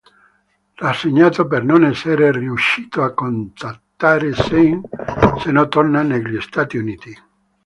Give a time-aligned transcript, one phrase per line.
[0.77, 4.81] Rassegnato per non essere riuscito a contattare Sean,
[5.37, 7.15] se ne torna negli Stati Uniti.